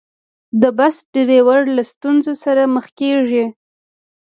[0.61, 3.45] د بس ډریور له ستونزې سره مخ کېږي.